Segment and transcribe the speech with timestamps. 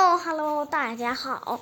[0.00, 1.60] Hello Hello，大家好，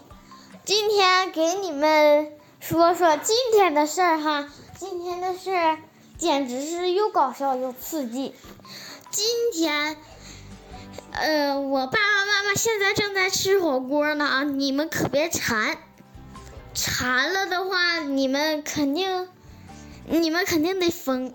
[0.65, 4.49] 今天给你们说说今天的事儿哈。
[4.79, 5.79] 今天的事儿
[6.19, 8.33] 简直是又搞笑又刺激。
[9.11, 9.97] 今天，
[11.11, 15.77] 呃，我爸爸妈妈现在正在吃火锅呢啊，你们可别馋，
[16.75, 19.29] 馋了的话，你们肯定，
[20.07, 21.35] 你们肯定得疯。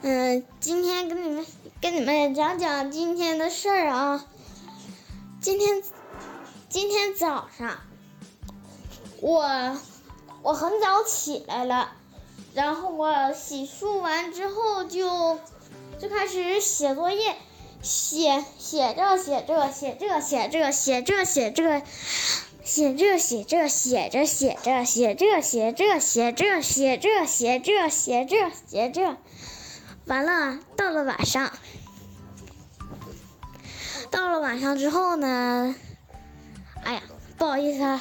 [0.00, 1.46] 嗯，今天跟你们
[1.82, 4.24] 跟你们讲讲今天的事儿啊。
[5.40, 5.82] 今天
[6.68, 7.78] 今天早上，
[9.22, 9.78] 我
[10.42, 11.92] 我很早起来了，
[12.52, 15.38] 然后我洗漱完之后就
[15.98, 17.36] 就开始写作业，
[17.80, 21.74] 写写这写这写这写这写这写这
[22.62, 29.16] 写这写这写着写着写这写这写这写这写这写这写这，
[30.04, 31.50] 完了到了晚上。
[34.10, 35.74] 到了晚上之后呢，
[36.88, 37.02] 哎呀，
[37.36, 38.00] 不好意思啊，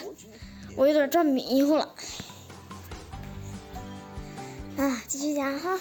[0.78, 1.94] 我有点转迷糊了。
[4.78, 5.78] 啊，继续讲哈。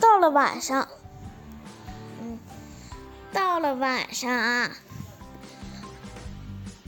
[0.00, 0.88] 到了晚上，
[2.20, 2.40] 嗯，
[3.32, 4.72] 到了晚上啊，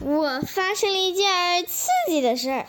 [0.01, 2.67] 我发生了一件刺激的事儿。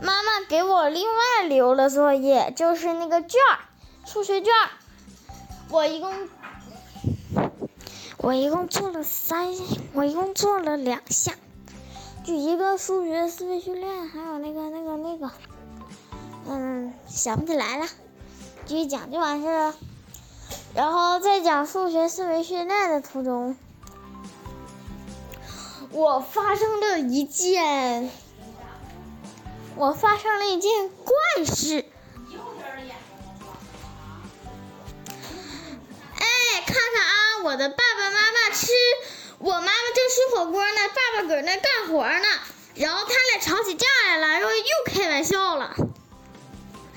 [0.00, 3.68] 妈妈给我另外留了作业，就是那个卷儿，
[4.06, 4.70] 数学卷儿。
[5.74, 6.12] 我一共，
[8.18, 9.52] 我一共做了三，
[9.92, 11.34] 我一共做了两项，
[12.24, 15.32] 就一个数学思维训练，还有那个那个那个，
[16.46, 17.88] 嗯，想不起来了，
[18.66, 19.74] 继续讲就完事了。
[20.76, 23.56] 然后在讲数学思维训练的途中，
[25.90, 28.08] 我发生了一件。
[29.74, 31.84] 我发生了一件怪事。
[37.54, 38.72] 我的爸爸妈妈吃，
[39.38, 42.26] 我妈妈正吃火锅呢，爸爸搁那干活呢。
[42.74, 45.72] 然后他俩吵起架来了，然后又开玩笑了。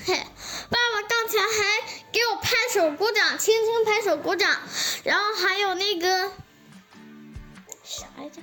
[0.04, 4.58] 嘿，爸爸刚才还给我拍手鼓掌，轻轻拍手鼓掌。
[5.04, 6.32] 然后还有那个
[7.84, 8.42] 啥来着？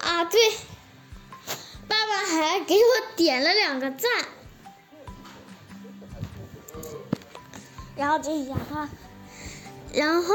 [0.00, 0.38] 啊，对。
[1.88, 4.10] 爸爸还给我点了两个赞，
[7.96, 8.90] 然后继续讲哈，
[9.94, 10.34] 然后，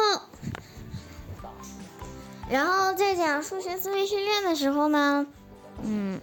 [2.50, 5.26] 然后在讲数学思维训练的时候呢，
[5.84, 6.22] 嗯，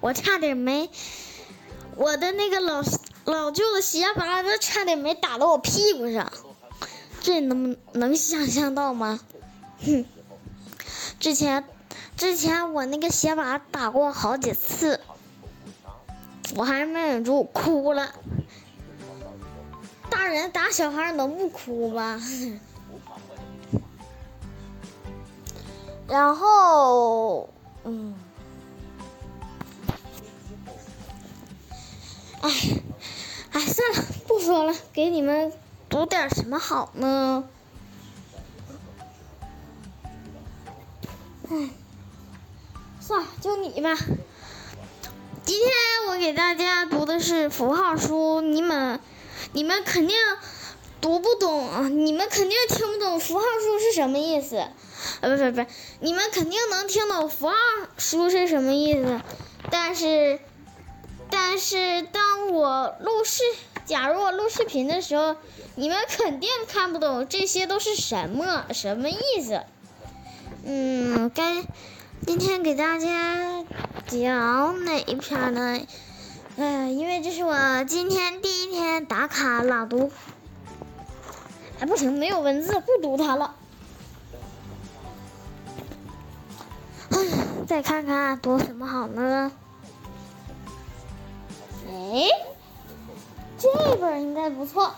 [0.00, 0.90] 我差点没，
[1.96, 2.82] 我的那个老
[3.24, 6.32] 老旧的鞋拔子差点没打到我屁股上，
[7.20, 9.20] 这能能想象到吗？
[9.84, 10.04] 哼，
[11.18, 11.64] 之前。
[12.16, 14.98] 之前我那个鞋拔打过好几次，
[16.56, 18.12] 我还是没忍住哭了。
[20.10, 22.20] 大人打小孩能不哭吗？
[26.08, 27.50] 然后，
[27.84, 28.14] 嗯，
[32.40, 32.50] 哎，
[33.52, 35.52] 哎，算了，不说了，给你们
[35.90, 37.44] 读点什么好呢？
[41.50, 41.68] 哎。
[43.00, 43.94] 算了，就你吧。
[45.44, 45.72] 今天
[46.08, 49.00] 我给大家读的是符号书，你们
[49.52, 50.16] 你们肯定
[51.00, 54.66] 读不懂，你们肯定听不懂符号书是什么意思。
[55.20, 55.70] 呃，不不不，
[56.00, 57.54] 你们肯定能听懂符号
[57.96, 59.20] 书是什么意思。
[59.70, 60.38] 但是，
[61.30, 63.42] 但是当我录视，
[63.84, 65.36] 假如我录视频的时候，
[65.74, 69.62] 你们肯定看不懂这些都是什么什么意思。
[70.64, 71.64] 嗯，该。
[72.26, 73.64] 今天给大家
[74.08, 75.80] 讲哪一篇呢？
[76.58, 80.10] 哎，因为这是我今天第一天打卡朗读。
[81.78, 83.54] 哎，不行，没有文字，不读它了。
[87.68, 89.52] 再看看读什么好呢？
[91.86, 92.30] 哎，
[93.58, 94.94] 这本应该不错。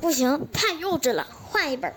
[0.00, 1.94] 不行，太幼稚了，换一本。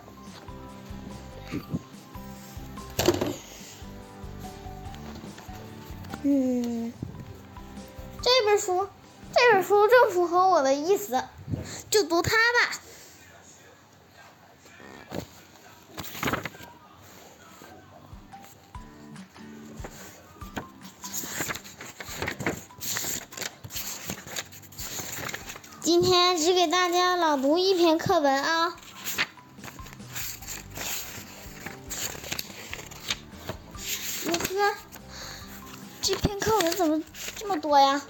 [6.21, 6.93] 嗯，
[8.21, 8.87] 这本书，
[9.33, 11.23] 这本书正符合我的意思，
[11.89, 12.79] 就读它吧。
[25.85, 28.75] 今天只给大家朗读一篇课文啊。
[34.25, 34.75] 呵呵，
[36.01, 37.03] 这篇课文怎么
[37.35, 38.01] 这么多呀？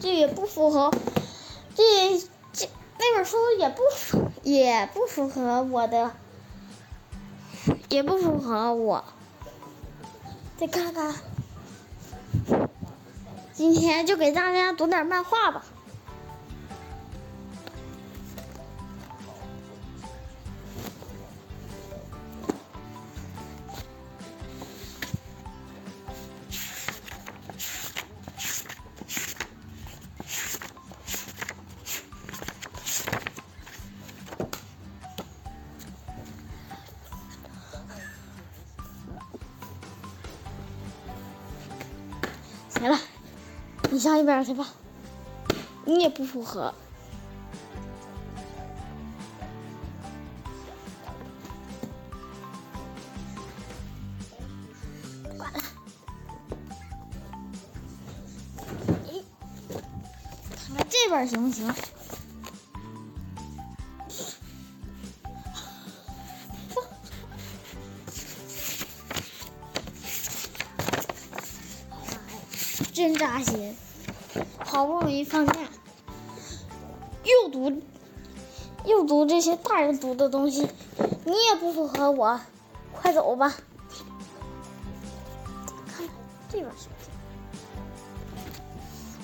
[0.00, 0.90] 这也不符合，
[1.74, 2.18] 这
[2.54, 6.12] 这那本书也不符，也不符合我的。
[7.90, 9.04] 也不符合我，
[10.56, 11.14] 再看看。
[13.56, 15.64] 今天就给大家读点漫画吧。
[42.68, 43.00] 行了，
[43.90, 44.66] 你上一边去吧，
[45.84, 46.74] 你也不符合。
[55.38, 55.60] 管了，
[59.08, 59.22] 咦，
[59.70, 61.74] 看看这边行不行？
[73.06, 73.76] 真扎心！
[74.58, 75.54] 好不容易放假，
[77.22, 77.80] 又读
[78.84, 80.66] 又读这些大人读的东西，
[81.24, 82.40] 你也不符合我，
[82.92, 83.54] 快走吧！
[85.86, 86.08] 看看
[86.48, 87.12] 这边行不行？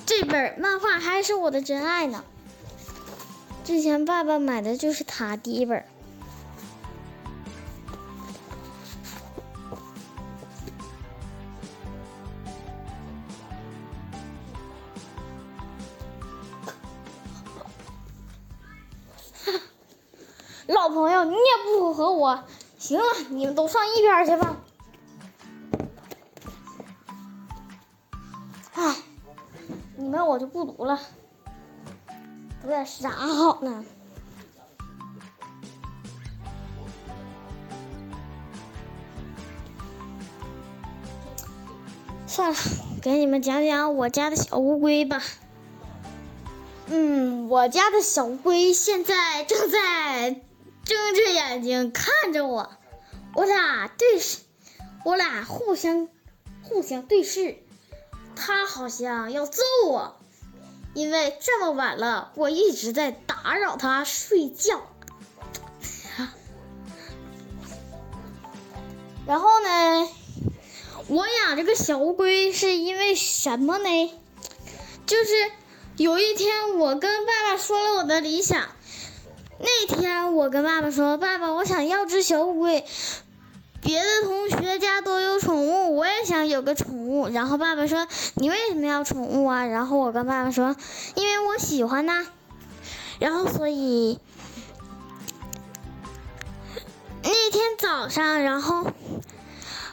[0.06, 2.22] 这本漫画还是我的真爱呢。
[3.64, 5.84] 之前爸爸买的就是它第一本。
[20.72, 22.42] 老朋友，你也不和我。
[22.78, 24.56] 行了，你们都上一边去吧。
[28.74, 28.96] 唉，
[29.96, 30.98] 你们我就不读了，
[32.62, 33.84] 读点啥好呢？
[42.26, 42.56] 算了，
[43.02, 45.22] 给你们讲讲我家的小乌龟吧。
[46.86, 50.40] 嗯，我家的小乌龟现在正在。
[50.84, 52.72] 睁着眼睛看着我，
[53.34, 54.38] 我俩对视，
[55.04, 56.08] 我俩互相
[56.62, 57.58] 互相对视。
[58.34, 60.16] 他好像要揍我，
[60.94, 64.88] 因为这么晚了，我一直在打扰他睡觉。
[69.24, 70.08] 然后呢，
[71.06, 74.14] 我养这个小乌龟是因为什么呢？
[75.06, 75.52] 就是
[75.96, 78.68] 有一天我跟爸爸说了我的理想。
[79.64, 82.84] 那天我跟爸爸说：“爸爸，我想要只小乌龟。
[83.80, 90.74] 别的同学家都有宠物，我也想有个宠物。”然后爸爸说：“你为什么要宠物啊？”然后我跟爸爸说
[91.14, 92.26] ：“因为我喜欢呐。”
[93.20, 94.18] 然后所以
[97.22, 98.90] 那天早上，然后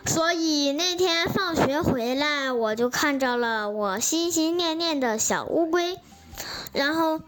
[0.07, 5.99] 所以那天放学回来，我就看着了我心心念念的小乌龟，
[6.73, 7.21] 然后。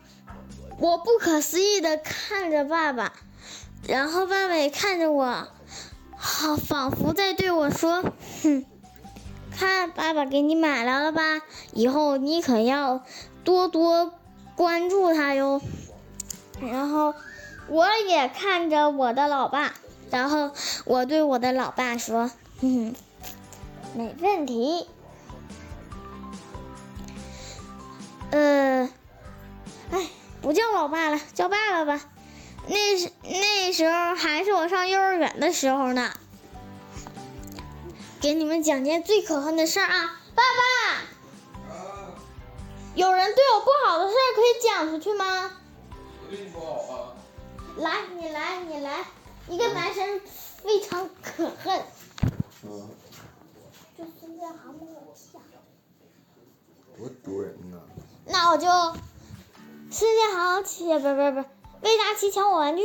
[0.81, 3.13] 我不可思议的看着爸爸，
[3.87, 5.47] 然后爸爸也看着我，
[6.17, 8.01] 好仿佛在对我说
[8.41, 8.65] ：“哼，
[9.55, 13.03] 看爸爸给你买来了吧，以后你可要
[13.43, 14.11] 多多
[14.55, 15.61] 关注他哟。”
[16.59, 17.13] 然后
[17.67, 19.75] 我也看着我的老爸，
[20.09, 20.49] 然后
[20.85, 22.95] 我对我的老爸说：“哼哼，
[23.93, 24.87] 没问题。”
[28.31, 28.89] 呃，
[30.51, 32.09] 不叫老爸了，叫爸爸吧。
[32.67, 36.11] 那时那时候还是我上幼儿园的时候呢。
[38.19, 41.71] 给你们讲件最可恨的事儿啊，爸爸！
[42.95, 45.53] 有人对我不好的事儿可以讲出去吗？
[46.29, 47.15] 对你不好啊！
[47.77, 49.05] 来，你来，你来，
[49.47, 50.19] 一个男生
[50.61, 51.81] 非常可恨。
[52.63, 52.89] 嗯。
[56.97, 57.77] 多丢人呐！
[58.25, 58.67] 那我就。
[59.93, 61.49] 孙建豪欺不不不，
[61.81, 62.81] 魏大奇抢我玩具。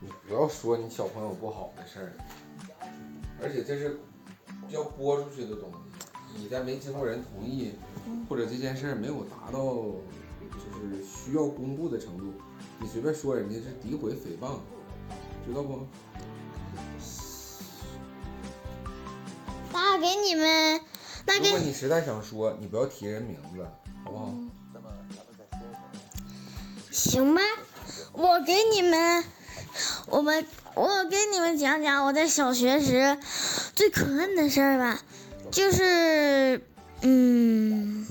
[0.00, 2.12] 你不要说你小朋友不好的事儿，
[3.40, 4.00] 而且这是
[4.68, 7.72] 要播出去的东西，你在没经过人同意，
[8.28, 12.32] 或者这件事儿没有达到就是需要公布的程度，
[12.80, 14.58] 你随便说人家是诋毁诽谤，
[15.46, 15.86] 知道不？
[19.72, 20.80] 那给你们，
[21.26, 23.64] 那给如果你实在想说，你不要提人名字，
[24.02, 24.34] 好不好？
[26.90, 27.40] 行吧？
[28.12, 29.24] 我给你们
[30.06, 30.44] 我们
[30.74, 33.16] 我给你们讲讲我在小学时
[33.74, 35.00] 最可恨的事儿吧。
[35.50, 36.64] 就是
[37.02, 38.06] 嗯。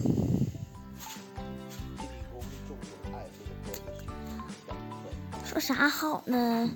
[5.45, 6.69] 说啥好呢？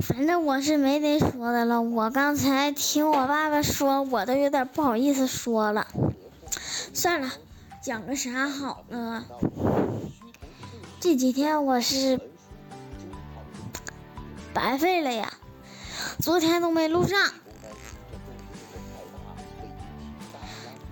[0.00, 5.86] 反正我是没得说的了我刚才听我爸爸说我都有点不好意思说了。
[6.92, 7.32] 算了
[7.84, 9.26] 讲个啥好呢？
[11.00, 12.18] 这几天我是
[14.54, 15.34] 白费了呀，
[16.18, 17.30] 昨天都没录上。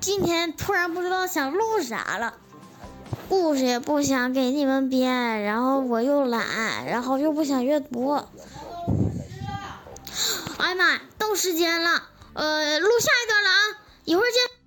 [0.00, 2.34] 今天突然不知道想录啥了，
[3.30, 8.10] 故事也不想给你们编，然后我又懒，然后又不想阅读。
[10.58, 12.02] 哎呀妈呀，到时间了，
[12.34, 13.56] 呃，录下一段了啊，
[14.04, 14.61] 一会儿见。